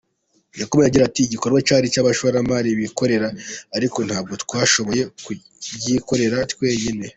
Yakomeje 0.61 0.87
agira 0.89 1.03
ati 1.05 1.19
"Iki 1.21 1.31
gikorwa 1.33 1.59
cyari 1.67 1.85
icy’abashoramari 1.87 2.69
bikorera 2.81 3.27
ariko 3.77 3.97
ntabwo 4.07 4.33
twashoboye 4.43 5.03
kubyikorera 5.23 6.37
twenyine. 6.51 7.05